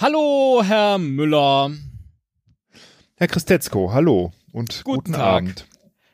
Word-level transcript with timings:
Hallo, 0.00 0.62
Herr 0.64 0.96
Müller. 0.96 1.72
Herr 3.16 3.28
Christetzko, 3.28 3.92
hallo 3.92 4.32
und 4.50 4.82
guten, 4.82 5.12
guten 5.12 5.14
Abend. 5.14 5.66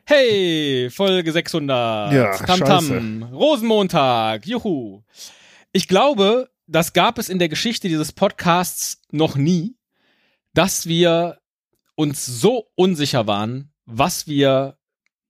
Hey, 0.03 0.89
Folge 0.91 1.31
600. 1.31 2.11
Ja, 2.11 2.35
Tamtam. 2.35 2.85
-Tam. 2.85 3.31
Rosenmontag. 3.31 4.45
Juhu. 4.45 5.03
Ich 5.71 5.87
glaube, 5.87 6.49
das 6.65 6.91
gab 6.91 7.17
es 7.17 7.29
in 7.29 7.39
der 7.39 7.47
Geschichte 7.47 7.87
dieses 7.87 8.11
Podcasts 8.11 9.03
noch 9.11 9.37
nie, 9.37 9.77
dass 10.53 10.87
wir 10.87 11.37
uns 11.95 12.25
so 12.25 12.67
unsicher 12.75 13.25
waren, 13.25 13.71
was 13.85 14.27
wir 14.27 14.77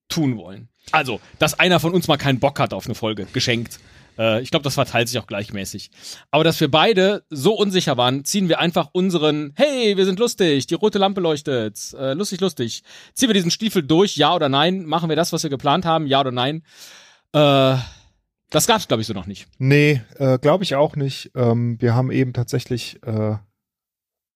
tun 0.08 0.36
wollen. 0.36 0.68
Also, 0.90 1.20
dass 1.38 1.60
einer 1.60 1.78
von 1.78 1.94
uns 1.94 2.08
mal 2.08 2.16
keinen 2.16 2.40
Bock 2.40 2.58
hat 2.58 2.74
auf 2.74 2.86
eine 2.86 2.96
Folge. 2.96 3.28
Geschenkt. 3.32 3.78
Äh, 4.18 4.42
ich 4.42 4.50
glaube, 4.50 4.64
das 4.64 4.74
verteilt 4.74 5.08
sich 5.08 5.18
auch 5.18 5.26
gleichmäßig. 5.26 5.90
Aber 6.30 6.44
dass 6.44 6.60
wir 6.60 6.70
beide 6.70 7.24
so 7.30 7.54
unsicher 7.54 7.96
waren, 7.96 8.24
ziehen 8.24 8.48
wir 8.48 8.58
einfach 8.58 8.90
unseren, 8.92 9.52
hey, 9.56 9.96
wir 9.96 10.04
sind 10.04 10.18
lustig, 10.18 10.66
die 10.66 10.74
rote 10.74 10.98
Lampe 10.98 11.20
leuchtet, 11.20 11.94
äh, 11.98 12.12
lustig, 12.14 12.40
lustig. 12.40 12.82
Ziehen 13.14 13.28
wir 13.28 13.34
diesen 13.34 13.50
Stiefel 13.50 13.82
durch, 13.82 14.16
ja 14.16 14.34
oder 14.34 14.48
nein? 14.48 14.84
Machen 14.84 15.08
wir 15.08 15.16
das, 15.16 15.32
was 15.32 15.42
wir 15.42 15.50
geplant 15.50 15.84
haben, 15.84 16.06
ja 16.06 16.20
oder 16.20 16.32
nein? 16.32 16.62
Äh, 17.32 17.76
das 18.50 18.66
gab 18.66 18.78
es, 18.78 18.88
glaube 18.88 19.02
ich, 19.02 19.06
so 19.06 19.14
noch 19.14 19.26
nicht. 19.26 19.46
Nee, 19.58 20.02
äh, 20.16 20.38
glaube 20.38 20.64
ich 20.64 20.74
auch 20.74 20.96
nicht. 20.96 21.30
Ähm, 21.34 21.80
wir 21.80 21.94
haben 21.94 22.10
eben 22.10 22.32
tatsächlich 22.32 23.02
äh, 23.04 23.36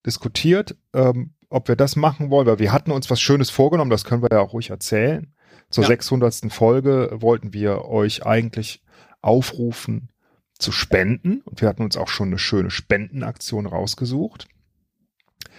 diskutiert, 0.04 0.76
ähm, 0.92 1.32
ob 1.48 1.68
wir 1.68 1.76
das 1.76 1.96
machen 1.96 2.30
wollen, 2.30 2.46
weil 2.46 2.58
wir 2.58 2.72
hatten 2.72 2.92
uns 2.92 3.10
was 3.10 3.20
Schönes 3.20 3.50
vorgenommen, 3.50 3.90
das 3.90 4.04
können 4.04 4.22
wir 4.22 4.28
ja 4.30 4.40
auch 4.40 4.52
ruhig 4.52 4.70
erzählen. 4.70 5.32
Zur 5.70 5.84
ja. 5.84 5.88
600. 5.88 6.52
Folge 6.52 7.10
wollten 7.14 7.54
wir 7.54 7.86
euch 7.86 8.26
eigentlich 8.26 8.82
aufrufen 9.22 10.10
zu 10.58 10.72
spenden. 10.72 11.40
Und 11.42 11.60
wir 11.60 11.68
hatten 11.68 11.82
uns 11.82 11.96
auch 11.96 12.08
schon 12.08 12.28
eine 12.28 12.38
schöne 12.38 12.70
Spendenaktion 12.70 13.66
rausgesucht. 13.66 14.48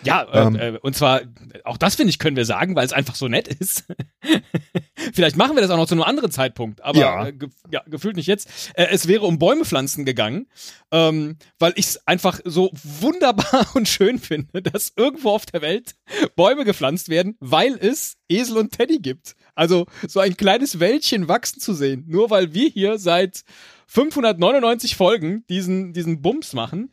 Ja, 0.03 0.23
äh, 0.23 0.47
ähm, 0.47 0.55
äh, 0.55 0.77
und 0.81 0.95
zwar, 0.95 1.21
auch 1.63 1.77
das 1.77 1.95
finde 1.95 2.09
ich, 2.09 2.19
können 2.19 2.35
wir 2.35 2.45
sagen, 2.45 2.75
weil 2.75 2.85
es 2.85 2.93
einfach 2.93 3.15
so 3.15 3.27
nett 3.27 3.47
ist. 3.47 3.85
Vielleicht 5.13 5.37
machen 5.37 5.55
wir 5.55 5.61
das 5.61 5.71
auch 5.71 5.77
noch 5.77 5.87
zu 5.87 5.95
einem 5.95 6.03
anderen 6.03 6.31
Zeitpunkt, 6.31 6.81
aber 6.81 6.99
ja. 6.99 7.27
Äh, 7.27 7.33
ge 7.33 7.49
ja 7.71 7.81
gefühlt 7.87 8.15
nicht 8.15 8.27
jetzt. 8.27 8.49
Äh, 8.75 8.87
es 8.91 9.07
wäre 9.07 9.23
um 9.23 9.39
Bäume 9.39 9.65
pflanzen 9.65 10.05
gegangen, 10.05 10.47
ähm, 10.91 11.37
weil 11.59 11.73
ich 11.75 11.85
es 11.85 12.07
einfach 12.07 12.39
so 12.43 12.71
wunderbar 12.83 13.67
und 13.75 13.87
schön 13.87 14.19
finde, 14.19 14.61
dass 14.61 14.93
irgendwo 14.95 15.29
auf 15.31 15.45
der 15.45 15.61
Welt 15.61 15.95
Bäume 16.35 16.65
gepflanzt 16.65 17.09
werden, 17.09 17.35
weil 17.39 17.77
es 17.79 18.17
Esel 18.29 18.57
und 18.57 18.71
Teddy 18.71 18.99
gibt. 18.99 19.35
Also 19.55 19.85
so 20.07 20.19
ein 20.19 20.35
kleines 20.35 20.79
Wäldchen 20.79 21.27
wachsen 21.27 21.59
zu 21.59 21.73
sehen, 21.73 22.05
nur 22.07 22.29
weil 22.29 22.53
wir 22.53 22.69
hier 22.69 22.97
seit 22.97 23.43
599 23.87 24.95
Folgen 24.95 25.45
diesen, 25.49 25.93
diesen 25.93 26.21
Bums 26.21 26.53
machen. 26.53 26.91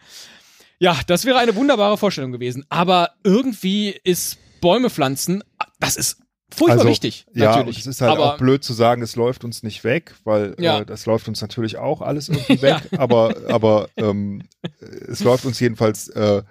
Ja, 0.80 0.98
das 1.06 1.26
wäre 1.26 1.38
eine 1.38 1.54
wunderbare 1.54 1.98
Vorstellung 1.98 2.32
gewesen. 2.32 2.64
Aber 2.70 3.10
irgendwie 3.22 3.90
ist 4.02 4.38
Bäume 4.62 4.88
pflanzen, 4.88 5.44
das 5.78 5.96
ist 5.96 6.22
furchtbar 6.50 6.78
also, 6.78 6.88
wichtig. 6.88 7.26
Natürlich. 7.34 7.76
Ja, 7.76 7.80
es 7.80 7.86
ist 7.86 8.00
halt 8.00 8.12
aber, 8.12 8.34
auch 8.34 8.38
blöd 8.38 8.64
zu 8.64 8.72
sagen, 8.72 9.02
es 9.02 9.14
läuft 9.14 9.44
uns 9.44 9.62
nicht 9.62 9.84
weg, 9.84 10.14
weil 10.24 10.56
ja. 10.58 10.80
äh, 10.80 10.86
das 10.86 11.04
läuft 11.04 11.28
uns 11.28 11.42
natürlich 11.42 11.76
auch 11.76 12.00
alles 12.00 12.28
irgendwie 12.30 12.62
weg. 12.62 12.80
ja. 12.90 12.98
Aber, 12.98 13.34
aber 13.48 13.90
ähm, 13.96 14.42
es 14.80 15.22
läuft 15.22 15.44
uns 15.44 15.60
jedenfalls 15.60 16.08
äh, 16.08 16.42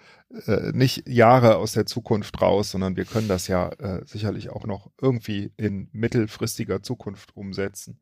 äh, 0.46 0.72
nicht 0.74 1.08
Jahre 1.08 1.56
aus 1.56 1.72
der 1.72 1.88
Zukunft 1.88 2.40
raus, 2.40 2.70
sondern 2.70 2.96
wir 2.96 3.06
können 3.06 3.28
das 3.28 3.48
ja 3.48 3.70
äh, 3.80 4.06
sicherlich 4.06 4.52
auch 4.52 4.66
noch 4.66 4.92
irgendwie 5.02 5.52
in 5.58 5.90
mittelfristiger 5.92 6.84
Zukunft 6.84 7.36
umsetzen. 7.36 8.00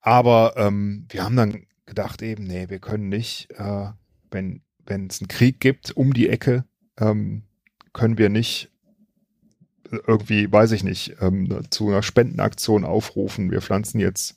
Aber 0.00 0.54
ähm, 0.56 1.06
wir 1.10 1.24
haben 1.24 1.36
dann 1.36 1.66
gedacht 1.84 2.22
eben, 2.22 2.44
nee, 2.44 2.68
wir 2.68 2.78
können 2.78 3.08
nicht, 3.08 3.50
äh, 3.56 3.88
wenn 4.30 4.62
wenn 4.88 5.06
es 5.06 5.20
einen 5.20 5.28
Krieg 5.28 5.60
gibt 5.60 5.96
um 5.96 6.12
die 6.12 6.28
Ecke, 6.28 6.64
ähm, 6.98 7.42
können 7.92 8.18
wir 8.18 8.28
nicht 8.28 8.70
irgendwie, 9.90 10.50
weiß 10.50 10.72
ich 10.72 10.84
nicht, 10.84 11.16
ähm, 11.20 11.62
zu 11.70 11.88
einer 11.88 12.02
Spendenaktion 12.02 12.84
aufrufen. 12.84 13.50
Wir 13.50 13.62
pflanzen 13.62 14.00
jetzt 14.00 14.36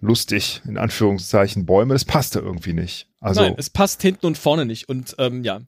lustig, 0.00 0.62
in 0.66 0.78
Anführungszeichen, 0.78 1.66
Bäume. 1.66 1.94
Das 1.94 2.04
passte 2.04 2.38
irgendwie 2.38 2.72
nicht. 2.72 3.08
Also, 3.20 3.42
Nein, 3.42 3.54
es 3.56 3.70
passt 3.70 4.00
hinten 4.02 4.26
und 4.26 4.38
vorne 4.38 4.64
nicht. 4.64 4.88
Und 4.88 5.16
ähm, 5.18 5.44
ja. 5.44 5.60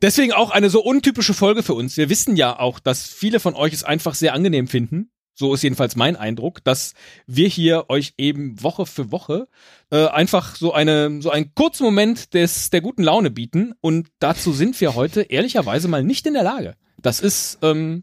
Deswegen 0.00 0.32
auch 0.32 0.50
eine 0.50 0.70
so 0.70 0.82
untypische 0.82 1.34
Folge 1.34 1.62
für 1.62 1.74
uns. 1.74 1.96
Wir 1.96 2.08
wissen 2.08 2.36
ja 2.36 2.58
auch, 2.58 2.78
dass 2.78 3.08
viele 3.08 3.40
von 3.40 3.54
euch 3.54 3.72
es 3.72 3.84
einfach 3.84 4.14
sehr 4.14 4.32
angenehm 4.32 4.68
finden. 4.68 5.10
So 5.38 5.54
ist 5.54 5.62
jedenfalls 5.62 5.94
mein 5.94 6.16
Eindruck, 6.16 6.64
dass 6.64 6.94
wir 7.28 7.46
hier 7.46 7.84
euch 7.90 8.14
eben 8.18 8.60
Woche 8.60 8.86
für 8.86 9.12
Woche 9.12 9.46
äh, 9.92 10.08
einfach 10.08 10.56
so 10.56 10.72
eine 10.72 11.22
so 11.22 11.30
einen 11.30 11.54
kurzen 11.54 11.84
Moment 11.84 12.34
des 12.34 12.70
der 12.70 12.80
guten 12.80 13.04
Laune 13.04 13.30
bieten 13.30 13.72
und 13.80 14.08
dazu 14.18 14.52
sind 14.52 14.80
wir 14.80 14.96
heute 14.96 15.22
ehrlicherweise 15.22 15.86
mal 15.86 16.02
nicht 16.02 16.26
in 16.26 16.34
der 16.34 16.42
Lage. 16.42 16.74
Das 17.00 17.20
ist 17.20 17.58
ähm, 17.62 18.02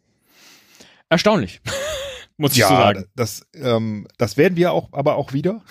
erstaunlich, 1.10 1.60
muss 2.38 2.54
ich 2.54 2.60
ja, 2.60 2.70
so 2.70 2.76
sagen. 2.76 3.06
Das 3.18 3.46
ähm, 3.54 4.08
das 4.18 4.38
werden 4.38 4.56
wir 4.56 4.72
auch, 4.72 4.94
aber 4.94 5.18
auch 5.18 5.34
wieder. 5.34 5.62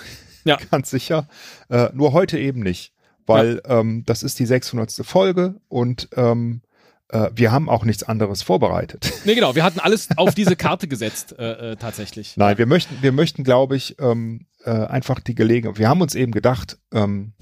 Ja, 0.45 0.59
ganz 0.71 0.91
sicher. 0.91 1.29
Äh, 1.71 1.89
nur 1.95 2.13
heute 2.13 2.39
eben 2.39 2.61
nicht 2.61 2.93
weil 3.27 3.63
ja. 3.67 3.81
ähm, 3.81 4.03
das 4.05 4.23
ist 4.23 4.39
die 4.39 4.45
600. 4.45 5.01
Folge 5.03 5.55
und 5.69 6.11
ähm, 6.15 6.61
äh, 7.15 7.31
wir 7.35 7.53
haben 7.53 7.69
auch 7.69 7.85
nichts 7.85 8.03
anderes 8.03 8.43
vorbereitet. 8.43 9.13
Nee, 9.25 9.37
genau, 9.37 9.55
wir 9.55 9.63
hatten 9.63 9.79
alles 9.79 10.09
auf 10.17 10.35
diese 10.35 10.57
Karte 10.57 10.89
gesetzt, 10.89 11.35
äh, 11.39 11.73
äh, 11.73 11.77
tatsächlich. 11.77 12.37
Nein, 12.37 12.59
wir 12.59 12.67
möchten, 12.67 13.01
wir 13.01 13.13
möchten, 13.13 13.45
glaube 13.45 13.77
ich, 13.77 13.97
ähm, 14.01 14.47
äh, 14.65 14.71
einfach 14.71 15.21
die 15.21 15.35
Gelegenheit, 15.35 15.79
wir 15.79 15.89
haben 15.89 16.01
uns 16.01 16.15
eben 16.15 16.33
gedacht, 16.33 16.79
ähm, 16.93 17.33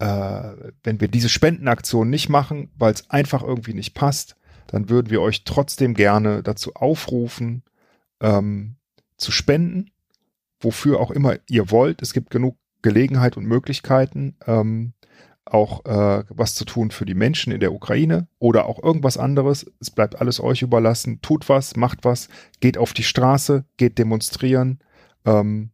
äh, 0.00 0.42
wenn 0.82 1.00
wir 1.00 1.08
diese 1.08 1.28
Spendenaktion 1.28 2.10
nicht 2.10 2.28
machen, 2.28 2.70
weil 2.76 2.92
es 2.92 3.08
einfach 3.10 3.42
irgendwie 3.42 3.74
nicht 3.74 3.94
passt, 3.94 4.36
dann 4.66 4.88
würden 4.88 5.10
wir 5.10 5.20
euch 5.22 5.44
trotzdem 5.44 5.94
gerne 5.94 6.42
dazu 6.42 6.74
aufrufen, 6.74 7.62
ähm, 8.20 8.76
zu 9.18 9.30
spenden, 9.30 9.90
wofür 10.60 10.98
auch 10.98 11.12
immer 11.12 11.36
ihr 11.48 11.70
wollt. 11.70 12.02
Es 12.02 12.12
gibt 12.12 12.30
genug 12.30 12.56
Gelegenheit 12.80 13.36
und 13.36 13.44
Möglichkeiten, 13.44 14.34
ähm, 14.46 14.94
auch 15.44 15.84
äh, 15.84 16.24
was 16.28 16.54
zu 16.54 16.64
tun 16.64 16.90
für 16.90 17.04
die 17.04 17.14
Menschen 17.14 17.52
in 17.52 17.60
der 17.60 17.72
Ukraine 17.72 18.28
oder 18.38 18.66
auch 18.66 18.82
irgendwas 18.82 19.16
anderes. 19.18 19.66
Es 19.80 19.90
bleibt 19.90 20.20
alles 20.20 20.40
euch 20.40 20.62
überlassen. 20.62 21.20
Tut 21.20 21.48
was, 21.48 21.76
macht 21.76 22.04
was, 22.04 22.28
geht 22.60 22.78
auf 22.78 22.92
die 22.92 23.02
Straße, 23.02 23.64
geht 23.76 23.98
demonstrieren. 23.98 24.80
Ähm, 25.24 25.70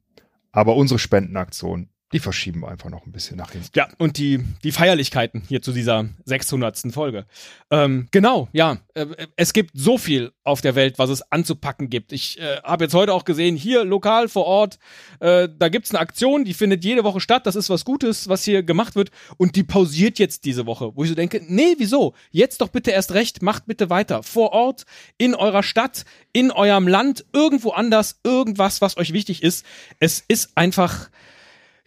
aber 0.52 0.76
unsere 0.76 0.98
Spendenaktion 0.98 1.90
die 2.12 2.20
verschieben 2.20 2.60
wir 2.60 2.68
einfach 2.68 2.88
noch 2.88 3.04
ein 3.04 3.12
bisschen 3.12 3.36
nach 3.36 3.52
hinten. 3.52 3.68
Ja, 3.74 3.88
und 3.98 4.16
die, 4.16 4.42
die 4.64 4.72
Feierlichkeiten 4.72 5.42
hier 5.46 5.60
zu 5.60 5.72
dieser 5.72 6.06
600. 6.24 6.92
Folge. 6.92 7.26
Ähm, 7.70 8.08
genau, 8.10 8.48
ja. 8.52 8.78
Äh, 8.94 9.06
es 9.36 9.52
gibt 9.52 9.72
so 9.74 9.98
viel 9.98 10.32
auf 10.42 10.62
der 10.62 10.74
Welt, 10.74 10.98
was 10.98 11.10
es 11.10 11.30
anzupacken 11.30 11.90
gibt. 11.90 12.12
Ich 12.12 12.38
äh, 12.40 12.62
habe 12.62 12.84
jetzt 12.84 12.94
heute 12.94 13.12
auch 13.12 13.26
gesehen, 13.26 13.56
hier 13.56 13.84
lokal 13.84 14.28
vor 14.28 14.46
Ort, 14.46 14.78
äh, 15.20 15.48
da 15.54 15.68
gibt's 15.68 15.90
eine 15.90 16.00
Aktion, 16.00 16.44
die 16.44 16.54
findet 16.54 16.82
jede 16.82 17.04
Woche 17.04 17.20
statt. 17.20 17.46
Das 17.46 17.56
ist 17.56 17.68
was 17.68 17.84
Gutes, 17.84 18.28
was 18.28 18.42
hier 18.42 18.62
gemacht 18.62 18.96
wird. 18.96 19.10
Und 19.36 19.54
die 19.56 19.64
pausiert 19.64 20.18
jetzt 20.18 20.46
diese 20.46 20.64
Woche, 20.64 20.92
wo 20.94 21.02
ich 21.02 21.10
so 21.10 21.14
denke, 21.14 21.42
nee, 21.46 21.74
wieso? 21.76 22.14
Jetzt 22.30 22.62
doch 22.62 22.68
bitte 22.68 22.90
erst 22.90 23.12
recht, 23.12 23.42
macht 23.42 23.66
bitte 23.66 23.90
weiter. 23.90 24.22
Vor 24.22 24.52
Ort, 24.52 24.86
in 25.18 25.34
eurer 25.34 25.62
Stadt, 25.62 26.06
in 26.32 26.50
eurem 26.50 26.88
Land, 26.88 27.26
irgendwo 27.34 27.70
anders, 27.70 28.20
irgendwas, 28.24 28.80
was 28.80 28.96
euch 28.96 29.12
wichtig 29.12 29.42
ist. 29.42 29.66
Es 30.00 30.24
ist 30.26 30.52
einfach 30.56 31.10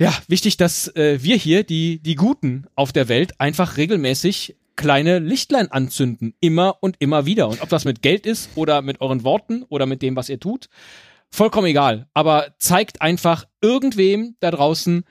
ja, 0.01 0.17
wichtig, 0.27 0.57
dass 0.57 0.87
äh, 0.95 1.19
wir 1.21 1.35
hier, 1.35 1.63
die, 1.63 1.99
die 1.99 2.15
Guten 2.15 2.65
auf 2.73 2.91
der 2.91 3.07
Welt, 3.07 3.39
einfach 3.39 3.77
regelmäßig 3.77 4.55
kleine 4.75 5.19
Lichtlein 5.19 5.71
anzünden. 5.71 6.33
Immer 6.39 6.77
und 6.81 6.95
immer 6.97 7.27
wieder. 7.27 7.47
Und 7.47 7.61
ob 7.61 7.69
das 7.69 7.85
mit 7.85 8.01
Geld 8.01 8.25
ist 8.25 8.49
oder 8.55 8.81
mit 8.81 8.99
euren 8.99 9.23
Worten 9.23 9.61
oder 9.69 9.85
mit 9.85 10.01
dem, 10.01 10.15
was 10.15 10.27
ihr 10.29 10.39
tut, 10.39 10.69
vollkommen 11.29 11.67
egal. 11.67 12.07
Aber 12.15 12.55
zeigt 12.57 12.99
einfach 12.99 13.45
irgendwem 13.61 14.37
da 14.39 14.49
draußen, 14.49 15.03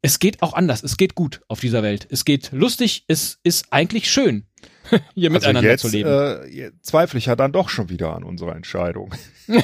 es 0.00 0.18
geht 0.18 0.40
auch 0.40 0.54
anders. 0.54 0.82
Es 0.82 0.96
geht 0.96 1.14
gut 1.14 1.42
auf 1.48 1.60
dieser 1.60 1.82
Welt. 1.82 2.06
Es 2.10 2.24
geht 2.24 2.52
lustig. 2.52 3.04
Es 3.08 3.38
ist 3.42 3.66
eigentlich 3.70 4.10
schön, 4.10 4.46
hier 5.14 5.30
also 5.30 5.30
miteinander 5.30 5.70
jetzt, 5.70 5.82
zu 5.82 5.88
leben. 5.88 6.08
Äh, 6.08 6.70
zweifle 6.82 7.18
ich 7.18 7.26
ja 7.26 7.36
dann 7.36 7.52
doch 7.52 7.68
schon 7.68 7.88
wieder 7.88 8.14
an 8.14 8.24
unserer 8.24 8.54
Entscheidung. 8.54 9.14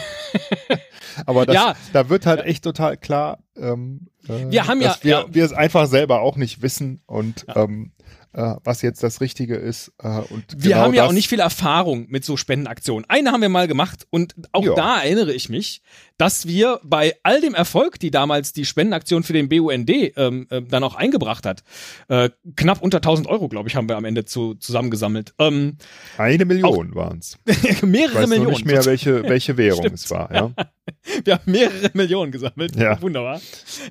Aber 1.26 1.46
das, 1.46 1.54
ja. 1.54 1.74
da 1.92 2.08
wird 2.08 2.26
halt 2.26 2.44
echt 2.44 2.64
total 2.64 2.96
klar, 2.96 3.38
ähm, 3.56 4.08
äh, 4.28 4.50
wir 4.50 4.66
haben 4.66 4.80
dass 4.80 5.02
ja, 5.02 5.04
wir, 5.04 5.10
ja. 5.10 5.26
wir 5.34 5.44
es 5.44 5.52
einfach 5.52 5.86
selber 5.86 6.20
auch 6.20 6.36
nicht 6.36 6.62
wissen 6.62 7.02
und 7.06 7.44
ja. 7.48 7.64
ähm, 7.64 7.92
äh, 8.32 8.55
was 8.64 8.82
jetzt 8.82 9.02
das 9.02 9.20
Richtige 9.20 9.56
ist. 9.56 9.93
Äh, 9.99 10.08
und 10.08 10.44
wir 10.56 10.70
genau 10.70 10.76
haben 10.76 10.94
ja 10.94 11.06
auch 11.06 11.12
nicht 11.12 11.29
viel 11.29 11.40
Erfahrung 11.40 12.06
mit 12.08 12.25
so 12.25 12.37
Spendenaktionen. 12.37 13.08
Eine 13.08 13.32
haben 13.32 13.43
wir 13.43 13.49
mal 13.49 13.69
gemacht 13.69 14.06
und 14.11 14.34
auch 14.52 14.64
ja. 14.64 14.75
da 14.75 15.02
erinnere 15.02 15.32
ich 15.32 15.49
mich, 15.49 15.82
dass 16.19 16.46
wir 16.46 16.81
bei 16.84 17.17
all 17.23 17.40
dem 17.40 17.55
Erfolg, 17.55 17.99
die 17.99 18.11
damals 18.11 18.52
die 18.52 18.64
Spendenaktion 18.64 19.23
für 19.23 19.32
den 19.32 19.49
BUND 19.49 19.90
ähm, 19.90 20.46
äh, 20.50 20.62
dann 20.62 20.84
auch 20.84 20.94
eingebracht 20.94 21.44
hat, 21.44 21.62
äh, 22.08 22.31
knapp 22.56 22.81
unter 22.81 22.99
1000 22.99 23.26
Euro, 23.29 23.49
glaube 23.49 23.69
ich, 23.69 23.76
haben 23.76 23.88
wir 23.88 23.96
am 23.96 24.05
Ende 24.05 24.25
zu, 24.25 24.55
zusammengesammelt. 24.55 25.35
Ähm, 25.38 25.78
Eine 26.19 26.44
Million 26.44 26.94
waren 26.94 27.19
es. 27.19 27.38
mehrere 27.82 28.11
ich 28.11 28.14
weiß 28.14 28.28
Millionen. 28.28 28.50
nicht 28.50 28.64
mehr, 28.64 28.85
welche, 28.85 29.23
welche 29.28 29.56
Währung 29.56 29.87
es 29.87 30.11
war. 30.11 30.32
Ja. 30.32 30.52
Wir 31.25 31.35
haben 31.35 31.50
mehrere 31.50 31.90
Millionen 31.94 32.32
gesammelt. 32.32 32.76
Ja. 32.76 33.00
Wunderbar. 33.00 33.40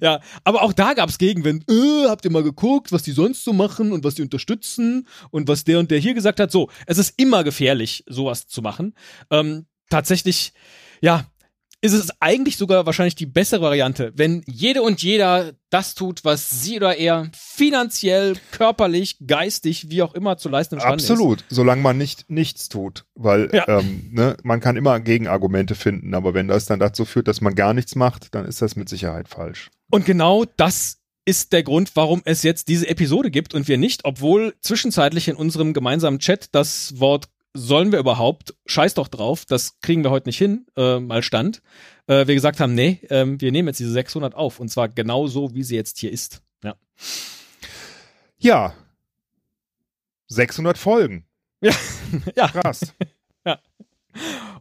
Ja, 0.02 0.20
aber 0.44 0.62
auch 0.62 0.74
da 0.74 0.94
gab 0.94 1.10
es 1.10 1.18
Gegenwind. 1.18 1.70
Äh, 1.70 2.08
habt 2.08 2.26
ihr 2.26 2.32
mal 2.32 2.44
geguckt, 2.44 2.92
was 2.92 3.04
die 3.04 3.12
sonst 3.12 3.44
so 3.44 3.54
machen 3.54 3.92
und 3.92 4.04
was 4.04 4.16
die 4.16 4.22
unterstützen 4.31 5.07
und 5.30 5.48
was 5.48 5.63
der 5.63 5.80
und 5.80 5.92
der 5.92 6.00
hier 6.00 6.13
gesagt 6.13 6.39
hat? 6.39 6.51
So, 6.51 6.69
es 6.86 6.98
ist 6.98 7.19
immer 7.19 7.44
gefährlich, 7.44 8.04
sowas 8.07 8.48
zu 8.48 8.62
machen. 8.62 8.95
Ähm, 9.30 9.66
tatsächlich, 9.89 10.54
ja, 11.01 11.25
ist 11.83 11.94
es 11.94 12.12
eigentlich 12.22 12.57
sogar 12.57 12.86
wahrscheinlich 12.86 13.16
die 13.16 13.25
bessere 13.25 13.62
Variante, 13.62 14.13
wenn 14.16 14.44
jede 14.45 14.83
und 14.83 15.01
jeder 15.01 15.54
das 15.72 15.95
tut, 15.95 16.24
was 16.24 16.62
sie 16.62 16.78
oder 16.78 16.95
er 16.95 17.31
finanziell, 17.33 18.36
körperlich, 18.51 19.18
geistig, 19.25 19.89
wie 19.89 20.04
auch 20.04 20.13
immer 20.13 20.38
zu 20.38 20.48
leisten 20.48 20.75
imstande 20.75 21.04
Absolut, 21.04 21.42
ist. 21.42 21.48
solange 21.50 21.81
man 21.81 21.98
nicht 21.98 22.30
nichts 22.30 22.69
tut, 22.69 23.06
weil 23.16 23.50
ja. 23.51 23.68
ähm, 23.68 24.12
ne, 24.12 24.38
man 24.44 24.60
kann 24.60 24.77
immer 24.77 25.00
Gegenargumente 25.00 25.74
finden, 25.74 26.13
aber 26.13 26.36
wenn 26.36 26.48
das 26.48 26.66
dann 26.66 26.80
dazu 26.80 27.04
führt, 27.04 27.27
dass 27.27 27.42
man 27.42 27.56
gar 27.56 27.74
nichts 27.74 27.95
macht, 27.95 28.36
dann 28.36 28.45
ist 28.45 28.62
das 28.62 28.75
mit 28.75 28.88
Sicherheit 28.88 29.27
falsch. 29.27 29.72
Und 29.89 30.06
genau 30.06 30.45
das 30.57 31.00
ist 31.26 31.54
der 31.54 31.64
Grund, 31.64 31.92
warum 31.96 32.22
es 32.26 32.44
jetzt 32.44 32.68
diese 32.68 32.88
Episode 32.88 33.32
gibt 33.32 33.54
und 33.54 33.68
wir 33.68 33.78
nicht, 33.78 34.06
obwohl 34.06 34.56
zwischenzeitlich 34.62 35.28
in 35.28 35.36
unserem 35.36 35.74
gemeinsamen 35.74 36.20
Chat 36.20 36.50
das 36.54 37.00
Wort 37.00 37.30
sollen 37.54 37.92
wir 37.92 38.00
überhaupt, 38.00 38.56
scheiß 38.66 38.94
doch 38.94 39.08
drauf, 39.08 39.46
das 39.46 39.80
kriegen 39.82 40.04
wir 40.04 40.12
heute 40.12 40.30
nicht 40.30 40.38
hin, 40.38 40.66
äh, 40.78 41.00
mal 41.00 41.22
stand, 41.22 41.62
äh, 42.08 42.26
wir 42.26 42.34
gesagt 42.34 42.60
haben, 42.60 42.74
nee, 42.74 43.02
äh, 43.10 43.26
wir 43.28 43.52
nehmen 43.52 43.68
jetzt 43.68 43.80
diese 43.80 43.92
600 43.92 44.36
auf 44.36 44.60
und 44.60 44.70
zwar 44.70 44.90
genau 44.90 45.28
so, 45.28 45.54
wie 45.54 45.64
sie 45.64 45.76
jetzt 45.76 45.98
hier 46.00 46.12
ist. 46.12 46.42
Ja. 46.64 46.76
Ja. 48.40 48.74
600 50.28 50.78
Folgen. 50.78 51.26
Ja. 51.62 51.74
ja. 52.36 52.48
Krass. 52.48 52.94
ja. 53.46 53.60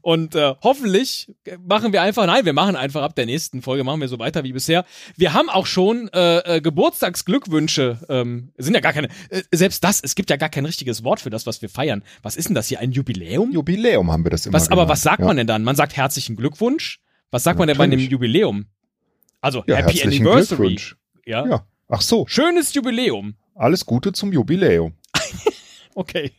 Und 0.03 0.35
äh, 0.35 0.55
hoffentlich 0.63 1.33
machen 1.63 1.93
wir 1.93 2.03
einfach, 2.03 2.27
nein, 2.27 2.45
wir 2.45 2.53
machen 2.53 2.77
einfach 2.77 3.03
ab 3.03 3.15
der 3.15 3.27
nächsten 3.27 3.63
Folge, 3.63 3.85
machen 3.85 4.01
wir 4.01 4.09
so 4.09 4.19
weiter 4.19 4.45
wie 4.45 4.53
bisher. 4.53 4.85
Wir 5.17 5.33
haben 5.33 5.49
auch 5.49 5.67
schon 5.67 6.09
äh, 6.09 6.57
äh, 6.57 6.61
Geburtstagsglückwünsche, 6.61 7.99
ähm, 8.09 8.53
sind 8.57 8.75
ja 8.75 8.81
gar 8.81 8.93
keine, 8.93 9.09
äh, 9.31 9.43
selbst 9.53 9.85
das, 9.85 10.01
es 10.03 10.15
gibt 10.15 10.31
ja 10.31 10.37
gar 10.37 10.49
kein 10.49 10.65
richtiges 10.65 11.05
Wort 11.05 11.21
für 11.21 11.31
das, 11.31 11.47
was 11.47 11.63
wir 11.63 11.69
feiern. 11.69 12.03
Was 12.23 12.37
ist 12.37 12.49
denn 12.49 12.55
das 12.55 12.69
hier, 12.69 12.81
ein 12.81 12.93
Jubiläum? 12.93 13.53
Jubiläum 13.53 14.11
haben 14.11 14.25
wir 14.25 14.31
das 14.31 14.47
immer 14.47 14.55
was, 14.55 14.71
Aber 14.71 14.89
was 14.89 15.03
sagt 15.03 15.21
ja. 15.21 15.27
man 15.27 15.37
denn 15.37 15.47
dann? 15.47 15.65
Man 15.65 15.77
sagt 15.77 15.97
herzlichen 15.97 16.37
Glückwunsch. 16.37 17.01
Was 17.31 17.45
sagt 17.45 17.57
ja, 17.57 17.59
man 17.61 17.69
denn 17.69 17.79
bei 17.79 17.85
einem 17.85 18.01
Jubiläum? 18.01 18.67
Also 19.41 19.65
ja, 19.67 19.77
Happy 19.77 20.03
Anniversary. 20.03 20.79
Ja? 21.25 21.47
ja. 21.47 21.67
Ach 21.89 22.01
so. 22.01 22.27
Schönes 22.27 22.75
Jubiläum. 22.75 23.35
Alles 23.55 23.85
Gute 23.87 24.13
zum 24.13 24.33
Jubiläum. 24.33 24.95
okay. 25.95 26.33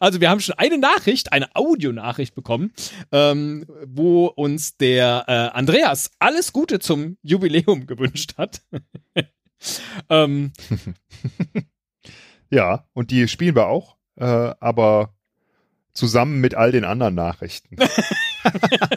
Also 0.00 0.20
wir 0.20 0.30
haben 0.30 0.40
schon 0.40 0.56
eine 0.58 0.78
Nachricht, 0.78 1.32
eine 1.32 1.54
Audionachricht 1.54 2.34
bekommen, 2.34 2.72
ähm, 3.10 3.66
wo 3.86 4.26
uns 4.26 4.76
der 4.76 5.24
äh, 5.28 5.32
Andreas 5.56 6.10
alles 6.18 6.52
Gute 6.52 6.78
zum 6.78 7.16
Jubiläum 7.22 7.86
gewünscht 7.86 8.34
hat. 8.38 8.62
ähm. 10.08 10.52
ja, 12.50 12.86
und 12.92 13.10
die 13.10 13.28
spielen 13.28 13.54
wir 13.54 13.66
auch, 13.66 13.96
äh, 14.16 14.24
aber 14.24 15.14
zusammen 15.94 16.40
mit 16.40 16.54
all 16.54 16.72
den 16.72 16.84
anderen 16.84 17.14
Nachrichten. 17.14 17.76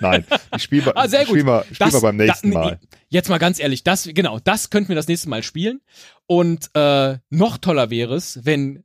Nein, 0.02 0.26
die 0.56 0.60
spielen 0.60 0.86
wir, 0.86 0.98
ah, 0.98 1.08
sehr 1.08 1.26
gut. 1.26 1.30
Spielen 1.30 1.48
wir, 1.48 1.64
spielen 1.64 1.78
das, 1.80 1.94
wir 1.94 2.02
beim 2.02 2.16
nächsten 2.16 2.52
da, 2.52 2.60
Mal. 2.60 2.80
Jetzt 3.10 3.30
mal 3.30 3.38
ganz 3.38 3.60
ehrlich, 3.60 3.84
das 3.84 4.10
genau, 4.14 4.40
das 4.40 4.70
könnten 4.70 4.90
wir 4.90 4.96
das 4.96 5.08
nächste 5.08 5.30
Mal 5.30 5.44
spielen. 5.44 5.82
Und 6.26 6.70
äh, 6.74 7.18
noch 7.30 7.58
toller 7.58 7.90
wäre 7.90 8.16
es, 8.16 8.46
wenn 8.46 8.85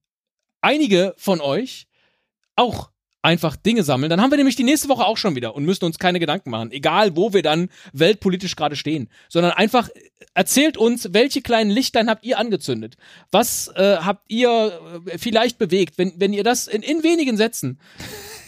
einige 0.61 1.15
von 1.17 1.41
euch 1.41 1.87
auch 2.57 2.91
einfach 3.23 3.57
Dinge 3.57 3.83
sammeln, 3.83 4.09
dann 4.09 4.21
haben 4.21 4.31
wir 4.31 4.39
nämlich 4.39 4.57
die 4.57 4.65
nächste 4.65 4.89
Woche 4.89 5.05
auch 5.05 5.17
schon 5.17 5.37
wieder 5.37 5.55
und 5.55 5.65
müssen 5.65 5.85
uns 5.85 5.99
keine 5.99 6.21
Gedanken 6.21 6.51
machen, 6.51 6.73
egal 6.73 7.17
wo 7.17 7.33
wir 7.33 7.43
dann 7.43 7.69
weltpolitisch 7.93 8.57
gerade 8.57 8.77
stehen, 8.77 9.11
sondern 9.29 9.53
einfach 9.53 9.91
erzählt 10.35 10.77
uns, 10.77 11.13
welche 11.13 11.43
kleinen 11.43 11.71
Lichtlein 11.71 12.09
habt 12.09 12.25
ihr 12.25 12.39
angezündet? 12.39 12.97
Was 13.31 13.69
äh, 13.69 13.99
habt 14.01 14.31
ihr 14.31 15.03
äh, 15.07 15.19
vielleicht 15.19 15.59
bewegt, 15.59 15.99
wenn, 15.99 16.15
wenn 16.17 16.33
ihr 16.33 16.45
das 16.45 16.67
in, 16.67 16.83
in 16.83 17.03
wenigen 17.03 17.37
Sätzen 17.37 17.79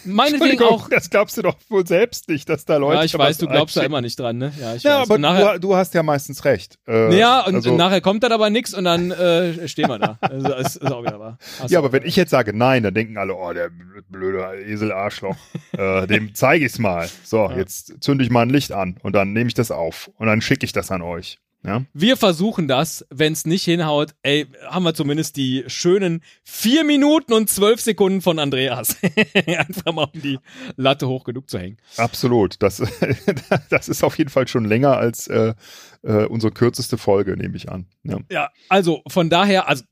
meinetwegen 0.04 0.62
auch. 0.62 0.88
Das 0.88 1.10
glaubst 1.10 1.36
du 1.36 1.42
doch 1.42 1.56
wohl 1.68 1.86
selbst 1.86 2.28
nicht, 2.28 2.48
dass 2.48 2.64
da 2.64 2.76
Leute. 2.76 2.98
Ja, 2.98 3.04
ich 3.04 3.16
weiß, 3.16 3.38
du 3.38 3.46
glaubst 3.46 3.76
da 3.76 3.82
immer 3.82 4.00
nicht 4.00 4.18
dran, 4.18 4.38
ne? 4.38 4.52
Ja, 4.60 4.74
ich 4.74 4.82
ja 4.82 5.00
weiß. 5.00 5.10
aber 5.10 5.18
nachher, 5.18 5.54
du, 5.54 5.68
du, 5.68 5.76
hast 5.76 5.94
ja 5.94 6.02
meistens 6.02 6.44
recht. 6.44 6.78
Äh, 6.86 7.16
ja, 7.18 7.44
und, 7.46 7.56
also, 7.56 7.76
nachher 7.76 8.00
kommt 8.00 8.22
dann 8.22 8.32
aber 8.32 8.50
nichts 8.50 8.74
und 8.74 8.84
dann 8.84 9.10
äh, 9.10 9.68
stehen 9.68 9.88
wir 9.88 9.98
da. 9.98 10.18
Also, 10.20 10.54
ist, 10.54 10.76
ist 10.76 10.92
auch 10.92 11.02
wieder 11.02 11.18
wahr. 11.18 11.38
Ja, 11.68 11.78
aber 11.78 11.92
wenn 11.92 12.04
ich 12.04 12.16
jetzt 12.16 12.30
sage 12.30 12.56
nein, 12.56 12.82
dann 12.82 12.94
denken 12.94 13.16
alle, 13.18 13.34
oh, 13.34 13.52
der 13.52 13.70
blöde 14.08 14.62
Esel-Arschloch, 14.64 15.36
äh, 15.78 16.06
dem 16.06 16.34
zeige 16.34 16.64
ich's 16.64 16.78
mal. 16.78 17.08
So, 17.24 17.48
ja. 17.50 17.56
jetzt 17.56 18.02
zünde 18.02 18.24
ich 18.24 18.30
mal 18.30 18.42
ein 18.42 18.50
Licht 18.50 18.72
an 18.72 18.96
und 19.02 19.14
dann 19.14 19.32
nehme 19.32 19.48
ich 19.48 19.54
das 19.54 19.70
auf 19.70 20.10
und 20.16 20.26
dann 20.26 20.40
schicke 20.40 20.64
ich 20.64 20.72
das 20.72 20.90
an 20.90 21.02
euch. 21.02 21.41
Ja. 21.64 21.84
Wir 21.92 22.16
versuchen 22.16 22.66
das. 22.66 23.06
Wenn 23.08 23.32
es 23.32 23.46
nicht 23.46 23.64
hinhaut, 23.64 24.14
ey, 24.22 24.46
haben 24.66 24.82
wir 24.82 24.94
zumindest 24.94 25.36
die 25.36 25.64
schönen 25.68 26.22
vier 26.42 26.84
Minuten 26.84 27.32
und 27.32 27.48
zwölf 27.48 27.80
Sekunden 27.80 28.20
von 28.20 28.38
Andreas. 28.38 28.96
Einfach 29.46 29.92
mal 29.92 30.08
um 30.12 30.20
die 30.20 30.38
Latte 30.76 31.06
hoch 31.06 31.24
genug 31.24 31.48
zu 31.48 31.58
hängen. 31.58 31.76
Absolut. 31.96 32.56
Das, 32.60 32.82
das 33.70 33.88
ist 33.88 34.02
auf 34.02 34.18
jeden 34.18 34.30
Fall 34.30 34.48
schon 34.48 34.64
länger 34.64 34.96
als 34.96 35.28
äh, 35.28 35.54
äh, 36.02 36.24
unsere 36.24 36.52
kürzeste 36.52 36.98
Folge, 36.98 37.36
nehme 37.36 37.56
ich 37.56 37.70
an. 37.70 37.86
Ja. 38.02 38.18
ja, 38.30 38.50
also 38.68 39.02
von 39.06 39.30
daher, 39.30 39.68
also 39.68 39.84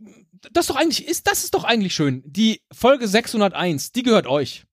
das 0.52 0.66
doch 0.66 0.76
eigentlich 0.76 1.06
ist, 1.06 1.26
das 1.26 1.44
ist 1.44 1.54
doch 1.54 1.64
eigentlich 1.64 1.94
schön. 1.94 2.22
Die 2.26 2.62
Folge 2.72 3.06
601, 3.06 3.92
die 3.92 4.02
gehört 4.02 4.26
euch. 4.26 4.64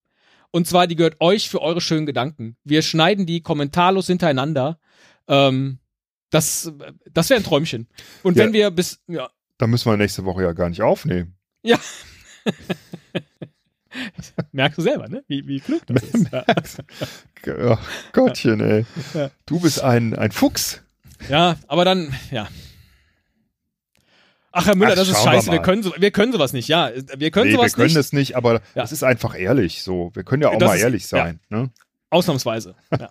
Und 0.49 0.65
zwar, 0.65 0.88
die 0.88 0.95
gehört 0.95 1.19
euch 1.19 1.49
für 1.49 1.61
eure 1.61 1.81
schönen 1.81 2.05
Gedanken. 2.05 2.55
Wir 2.63 2.81
schneiden 2.81 3.25
die 3.25 3.41
kommentarlos 3.41 4.07
hintereinander. 4.07 4.79
Ähm, 5.27 5.79
das, 6.29 6.71
das 7.12 7.29
wäre 7.29 7.39
ein 7.39 7.44
Träumchen. 7.44 7.88
Und 8.24 8.38
ja, 8.38 8.45
wenn 8.45 8.53
wir 8.53 8.71
bis, 8.71 9.00
ja. 9.07 9.29
Dann 9.57 9.69
müssen 9.69 9.89
wir 9.89 9.97
nächste 9.97 10.25
Woche 10.25 10.44
ja 10.44 10.53
gar 10.53 10.69
nicht 10.69 10.81
aufnehmen. 10.81 11.35
Ja. 11.63 11.79
Merkst 14.51 14.77
du 14.77 14.81
selber, 14.81 15.07
ne? 15.07 15.24
Wie, 15.27 15.47
wie 15.47 15.59
klug 15.59 15.85
das 15.88 16.03
ist. 16.03 16.27
Ja. 17.45 17.75
Oh, 17.75 17.77
Gottchen, 18.12 18.59
ey. 18.59 18.85
Ja. 19.13 19.31
Du 19.45 19.61
bist 19.61 19.81
ein, 19.81 20.13
ein 20.16 20.31
Fuchs. 20.31 20.81
Ja, 21.30 21.56
aber 21.68 21.85
dann, 21.85 22.13
ja. 22.30 22.49
Ach, 24.52 24.66
Herr 24.66 24.75
Müller, 24.75 24.92
Ach, 24.92 24.95
das 24.95 25.07
ist 25.07 25.23
scheiße. 25.23 25.47
Wir, 25.47 25.54
wir, 25.54 25.61
können 25.61 25.83
so, 25.83 25.94
wir 25.97 26.11
können 26.11 26.33
sowas 26.33 26.52
nicht, 26.52 26.68
ja. 26.68 26.92
Wir 27.16 27.31
können 27.31 27.49
nee, 27.49 27.56
sowas 27.56 27.66
nicht. 27.66 27.78
Wir 27.78 27.83
können 27.83 27.87
nicht. 27.87 27.97
das 27.97 28.11
nicht, 28.11 28.35
aber 28.35 28.56
ja. 28.56 28.59
das 28.73 28.92
ist 28.92 29.04
einfach 29.04 29.37
ehrlich 29.37 29.83
so. 29.83 30.11
Wir 30.13 30.23
können 30.23 30.42
ja 30.42 30.49
auch 30.49 30.57
das 30.57 30.68
mal 30.68 30.75
ist, 30.75 30.83
ehrlich 30.83 31.07
sein. 31.07 31.40
Ja. 31.49 31.57
Ne? 31.57 31.69
Ausnahmsweise. 32.09 32.76
Ja. 32.97 33.09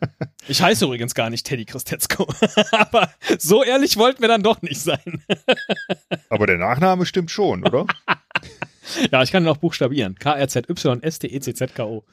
Ich 0.48 0.62
heiße 0.62 0.86
übrigens 0.86 1.14
gar 1.14 1.28
nicht 1.28 1.46
Teddy 1.46 1.66
Christetzko. 1.66 2.26
Aber 2.72 3.10
so 3.38 3.62
ehrlich 3.62 3.98
wollten 3.98 4.22
wir 4.22 4.28
dann 4.28 4.42
doch 4.42 4.62
nicht 4.62 4.80
sein. 4.80 5.22
Aber 6.30 6.46
der 6.46 6.56
Nachname 6.56 7.04
stimmt 7.04 7.30
schon, 7.30 7.62
oder? 7.64 7.84
ja, 9.12 9.22
ich 9.22 9.32
kann 9.32 9.44
ihn 9.44 9.48
auch 9.48 9.58
buchstabieren. 9.58 10.14
K-R-Z-Y-S-T-E-C-Z-K-O. 10.18 12.04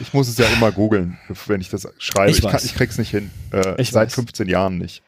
Ich 0.00 0.14
muss 0.14 0.28
es 0.28 0.38
ja 0.38 0.46
immer 0.46 0.72
googeln, 0.72 1.18
wenn 1.46 1.60
ich 1.60 1.68
das 1.68 1.86
schreibe. 1.98 2.30
Ich, 2.30 2.38
ich, 2.38 2.46
kann, 2.48 2.60
ich 2.64 2.74
krieg's 2.74 2.96
nicht 2.96 3.10
hin. 3.10 3.30
Äh, 3.52 3.84
seit 3.84 4.08
weiß. 4.08 4.14
15 4.14 4.48
Jahren 4.48 4.78
nicht. 4.78 5.02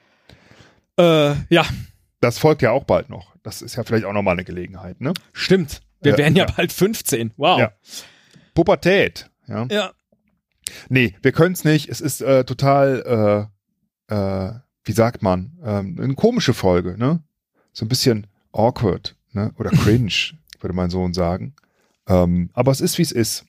Äh, 0.99 1.35
ja. 1.49 1.65
Das 2.21 2.39
folgt 2.39 2.61
ja 2.61 2.71
auch 2.71 2.85
bald 2.85 3.09
noch. 3.09 3.33
Das 3.43 3.63
ist 3.63 3.77
ja 3.77 3.85
vielleicht 3.85 4.05
auch 4.05 4.13
nochmal 4.13 4.35
eine 4.35 4.45
Gelegenheit, 4.45 5.01
ne? 5.01 5.15
Stimmt. 5.33 5.81
Wir 6.03 6.15
äh, 6.15 6.19
werden 6.19 6.37
ja, 6.37 6.45
ja, 6.47 6.53
bald 6.53 6.71
15. 6.73 7.33
Wow. 7.37 7.59
Ja. 7.59 7.73
Pubertät. 8.55 9.31
Ja. 9.49 9.67
ja. 9.71 9.93
Nee, 10.89 11.17
wir 11.23 11.33
können 11.33 11.55
es 11.55 11.65
nicht. 11.65 11.89
Es 11.89 12.01
ist 12.01 12.21
äh, 12.21 12.45
total, 12.45 13.49
äh, 14.09 14.15
äh, 14.15 14.53
wie 14.85 14.93
sagt 14.93 15.23
man, 15.23 15.59
ähm, 15.65 15.99
eine 16.01 16.15
komische 16.15 16.55
Folge, 16.55 16.97
ne? 16.99 17.23
So 17.73 17.85
ein 17.85 17.89
bisschen 17.89 18.27
awkward, 18.53 19.17
ne? 19.33 19.53
Oder 19.59 19.71
cringe, 19.83 20.35
würde 20.61 20.75
mein 20.75 20.91
Sohn 20.91 21.15
sagen. 21.15 21.55
Ähm, 22.07 22.51
aber 22.53 22.73
es 22.73 22.81
ist, 22.81 22.99
wie 22.99 23.03
es 23.03 23.13
ist. 23.13 23.45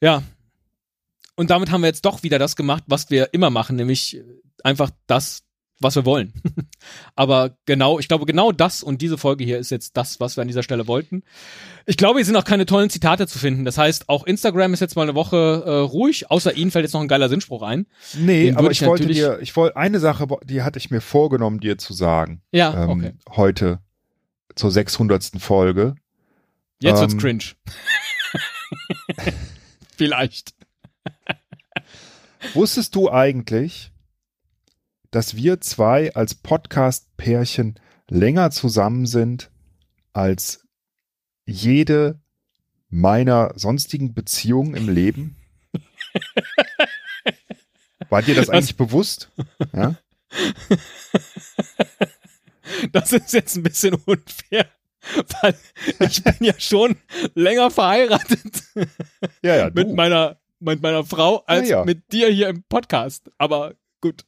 Ja. 0.00 0.22
Und 1.36 1.50
damit 1.50 1.70
haben 1.70 1.80
wir 1.80 1.88
jetzt 1.88 2.04
doch 2.04 2.22
wieder 2.22 2.38
das 2.38 2.56
gemacht, 2.56 2.84
was 2.86 3.10
wir 3.10 3.32
immer 3.32 3.50
machen, 3.50 3.76
nämlich 3.76 4.20
einfach 4.62 4.90
das 5.06 5.43
was 5.80 5.96
wir 5.96 6.04
wollen. 6.04 6.32
Aber 7.16 7.56
genau, 7.66 7.98
ich 7.98 8.08
glaube, 8.08 8.26
genau 8.26 8.52
das 8.52 8.82
und 8.82 9.02
diese 9.02 9.18
Folge 9.18 9.44
hier 9.44 9.58
ist 9.58 9.70
jetzt 9.70 9.96
das, 9.96 10.20
was 10.20 10.36
wir 10.36 10.42
an 10.42 10.48
dieser 10.48 10.62
Stelle 10.62 10.86
wollten. 10.86 11.22
Ich 11.86 11.96
glaube, 11.96 12.18
hier 12.18 12.26
sind 12.26 12.36
auch 12.36 12.44
keine 12.44 12.66
tollen 12.66 12.90
Zitate 12.90 13.26
zu 13.26 13.38
finden. 13.38 13.64
Das 13.64 13.76
heißt, 13.78 14.08
auch 14.08 14.24
Instagram 14.24 14.72
ist 14.72 14.80
jetzt 14.80 14.96
mal 14.96 15.02
eine 15.02 15.14
Woche 15.14 15.62
äh, 15.66 15.70
ruhig, 15.70 16.30
außer 16.30 16.54
Ihnen 16.54 16.70
fällt 16.70 16.84
jetzt 16.84 16.94
noch 16.94 17.00
ein 17.00 17.08
geiler 17.08 17.28
Sinnspruch 17.28 17.62
ein. 17.62 17.86
Nee, 18.14 18.52
aber 18.54 18.70
ich, 18.70 18.80
ich 18.80 18.86
wollte 18.86 19.06
dir, 19.06 19.38
ich 19.40 19.54
wollte 19.56 19.76
eine 19.76 20.00
Sache, 20.00 20.26
die 20.44 20.62
hatte 20.62 20.78
ich 20.78 20.90
mir 20.90 21.00
vorgenommen, 21.00 21.60
dir 21.60 21.78
zu 21.78 21.92
sagen. 21.92 22.42
Ja, 22.52 22.84
ähm, 22.84 22.90
okay. 22.90 23.12
Heute 23.30 23.80
zur 24.54 24.70
600. 24.70 25.32
Folge. 25.38 25.94
Jetzt 26.80 26.96
ähm, 26.96 27.00
wird's 27.00 27.16
cringe. 27.18 27.44
Vielleicht. 29.96 30.54
Wusstest 32.52 32.94
du 32.94 33.10
eigentlich, 33.10 33.90
dass 35.14 35.36
wir 35.36 35.60
zwei 35.60 36.12
als 36.14 36.34
Podcast-Pärchen 36.34 37.78
länger 38.08 38.50
zusammen 38.50 39.06
sind 39.06 39.50
als 40.12 40.66
jede 41.46 42.20
meiner 42.88 43.52
sonstigen 43.54 44.12
Beziehungen 44.12 44.74
im 44.74 44.88
Leben? 44.88 45.36
War 48.08 48.22
dir 48.22 48.34
das 48.34 48.50
eigentlich 48.50 48.76
das, 48.76 48.86
bewusst? 48.86 49.30
Ja? 49.72 49.94
Das 52.92 53.12
ist 53.12 53.34
jetzt 53.34 53.56
ein 53.56 53.62
bisschen 53.62 53.94
unfair, 53.94 54.66
weil 55.42 55.54
ich 56.00 56.24
bin 56.24 56.36
ja 56.40 56.54
schon 56.58 56.96
länger 57.34 57.70
verheiratet 57.70 58.64
ja, 59.42 59.56
ja, 59.56 59.70
mit 59.74 59.94
meiner 59.94 60.40
mit 60.60 60.82
meiner 60.82 61.04
Frau 61.04 61.44
als 61.46 61.68
ja, 61.68 61.84
mit 61.84 62.10
dir 62.12 62.30
hier 62.30 62.48
im 62.48 62.64
Podcast. 62.64 63.30
Aber 63.38 63.74
gut. 64.00 64.24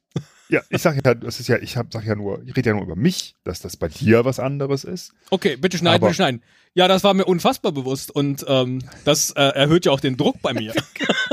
Ja, 0.49 0.63
ich 0.69 0.81
sag 0.83 0.95
ja, 1.05 1.15
das 1.15 1.41
ist 1.41 1.49
ja, 1.49 1.59
ich 1.59 1.77
hab, 1.77 1.93
sag 1.93 2.05
ja 2.05 2.15
nur, 2.15 2.43
ich 2.45 2.57
rede 2.57 2.71
ja 2.71 2.75
nur 2.75 2.85
über 2.85 2.97
mich, 2.97 3.35
dass 3.43 3.61
das 3.61 3.77
bei 3.77 3.89
dir 3.89 4.25
was 4.25 4.39
anderes 4.39 4.85
ist. 4.85 5.13
Okay, 5.31 5.57
bitte 5.57 5.79
schneiden, 5.79 5.97
Aber 5.97 6.07
bitte 6.07 6.17
schneiden. 6.17 6.43
Ja, 6.75 6.89
das 6.89 7.03
war 7.05 7.15
mir 7.15 7.25
unfassbar 7.25 7.73
bewusst 7.73 8.11
und 8.11 8.45
ähm, 8.49 8.83
das 9.05 9.31
äh, 9.33 9.43
erhöht 9.43 9.87
ja 9.87 9.93
auch 9.93 10.01
den 10.01 10.17
Druck 10.17 10.41
bei 10.43 10.53
mir. 10.53 10.75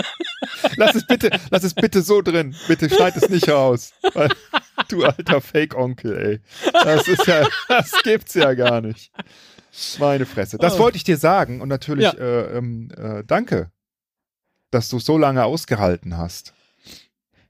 lass 0.78 0.96
es 0.96 1.06
bitte, 1.06 1.30
lass 1.50 1.64
es 1.64 1.74
bitte 1.74 2.02
so 2.02 2.22
drin. 2.22 2.56
Bitte 2.68 2.90
schneid 2.90 3.16
es 3.18 3.30
nicht 3.30 3.50
raus. 3.50 3.94
Du 4.90 5.04
alter 5.04 5.40
Fake-Onkel, 5.40 6.18
ey. 6.18 6.40
Das 6.72 7.08
ist 7.08 7.28
ja, 7.28 7.48
das 7.68 7.92
gibt's 8.04 8.34
ja 8.34 8.54
gar 8.54 8.82
nicht. 8.82 9.12
Meine 10.00 10.26
Fresse. 10.26 10.58
Das 10.58 10.76
oh. 10.76 10.80
wollte 10.80 10.98
ich 10.98 11.04
dir 11.04 11.18
sagen 11.18 11.62
und 11.62 11.70
natürlich 11.70 12.06
ja. 12.06 12.14
äh, 12.14 12.58
ähm, 12.58 12.90
äh, 12.98 13.24
danke, 13.26 13.72
dass 14.72 14.90
du 14.90 15.00
so 15.00 15.18
lange 15.18 15.46
ausgehalten 15.46 16.18
hast. 16.18 16.54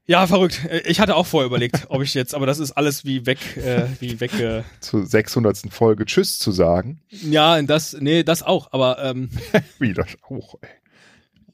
Ja, 0.06 0.26
verrückt. 0.26 0.68
Ich 0.84 1.00
hatte 1.00 1.16
auch 1.16 1.26
vorher 1.26 1.46
überlegt, 1.46 1.86
ob 1.88 2.02
ich 2.02 2.12
jetzt, 2.12 2.34
aber 2.34 2.44
das 2.44 2.58
ist 2.58 2.72
alles 2.72 3.06
wie 3.06 3.24
weg, 3.24 3.56
äh, 3.56 3.86
wie 4.00 4.20
weg. 4.20 4.38
Äh, 4.38 4.62
Zur 4.80 5.06
600. 5.06 5.62
Folge 5.70 6.04
Tschüss 6.04 6.38
zu 6.38 6.52
sagen. 6.52 7.00
Ja, 7.08 7.60
das, 7.62 7.96
nee, 7.98 8.22
das 8.22 8.42
auch, 8.42 8.72
aber 8.72 9.02
ähm, 9.02 9.30
wie 9.78 9.94
das 9.94 10.08
auch. 10.28 10.56
Ey. 10.60 10.68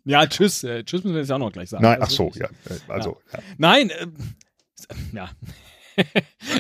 Ja, 0.04 0.26
Tschüss. 0.26 0.64
Äh, 0.64 0.83
tschüss 0.83 1.04
müssen 1.04 1.14
wir 1.14 1.21
jetzt 1.21 1.30
auch 1.30 1.38
noch 1.38 1.52
gleich 1.52 1.69
sagen. 1.69 1.85
Nein, 1.85 1.99
ach 2.00 2.11
so, 2.11 2.33
ja, 2.35 2.47
äh, 2.47 2.78
also. 2.88 3.19
Ja. 3.33 3.38
Ja. 3.38 3.45
Nein, 3.59 3.90
äh, 3.90 4.07
ja. 5.12 5.30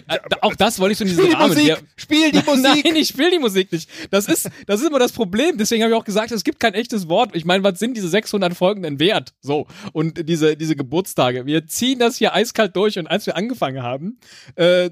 Äh, 0.08 0.18
auch 0.42 0.54
das 0.54 0.78
wollte 0.78 0.92
ich 0.92 0.98
so 0.98 1.04
in 1.04 1.08
diesem 1.10 1.24
Spiel 1.24 1.36
Rahmen. 1.36 1.54
Musik, 1.54 1.76
spiel 1.96 2.32
die 2.32 2.42
Musik. 2.46 2.84
Nein, 2.84 2.96
ich 2.96 3.08
spiele 3.08 3.30
die 3.30 3.38
Musik 3.38 3.72
nicht. 3.72 3.88
Das 4.10 4.26
ist, 4.26 4.50
das 4.66 4.80
ist 4.80 4.86
immer 4.86 4.98
das 4.98 5.12
Problem. 5.12 5.56
Deswegen 5.58 5.82
habe 5.82 5.92
ich 5.92 5.98
auch 5.98 6.04
gesagt, 6.04 6.32
es 6.32 6.44
gibt 6.44 6.60
kein 6.60 6.74
echtes 6.74 7.08
Wort. 7.08 7.34
Ich 7.34 7.44
meine, 7.44 7.64
was 7.64 7.78
sind 7.78 7.96
diese 7.96 8.08
600 8.08 8.54
Folgen 8.54 8.82
denn 8.82 9.00
wert? 9.00 9.34
So. 9.40 9.66
Und 9.92 10.28
diese, 10.28 10.56
diese 10.56 10.76
Geburtstage. 10.76 11.46
Wir 11.46 11.66
ziehen 11.66 11.98
das 11.98 12.16
hier 12.16 12.34
eiskalt 12.34 12.76
durch 12.76 12.98
und 12.98 13.06
als 13.06 13.26
wir 13.26 13.36
angefangen 13.36 13.82
haben, 13.82 14.18
äh, 14.56 14.90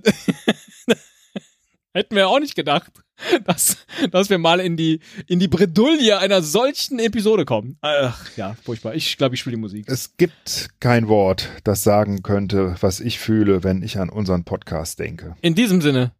hätten 1.93 2.17
wir 2.17 2.29
auch 2.29 2.41
nicht 2.41 2.55
gedacht, 2.55 2.93
dass, 3.45 3.79
dass 4.11 4.31
wir 4.31 4.39
mal 4.39 4.61
in 4.61 4.77
die, 4.77 5.01
in 5.27 5.39
die 5.39 5.49
Bredouille 5.49 6.19
einer 6.19 6.43
solchen 6.43 6.99
Episode 6.99 7.45
kommen. 7.45 7.79
Ach, 7.81 8.37
ja, 8.37 8.57
furchtbar. 8.65 8.95
Ich 8.95 9.17
glaube, 9.17 9.35
ich 9.35 9.41
spiele 9.41 9.57
die 9.57 9.61
Musik. 9.61 9.89
Es 9.89 10.17
gibt 10.17 10.69
kein 10.81 11.09
Wort, 11.09 11.49
das 11.65 11.83
sagen 11.83 12.23
könnte, 12.23 12.77
was 12.81 13.01
ich 13.01 13.19
fühle, 13.19 13.65
wenn 13.65 13.83
ich 13.83 13.99
an 13.99 14.11
unseren 14.11 14.45
Podcast 14.45 14.99
denke. 14.99 15.37
In 15.41 15.55
diesem 15.55 15.81
Sinne. 15.81 16.13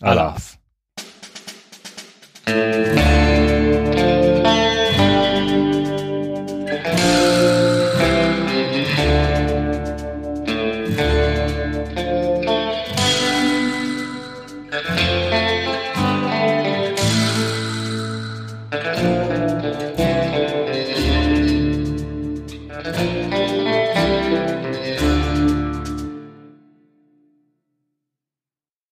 Alaf. 0.00 0.58
Música 2.48 2.95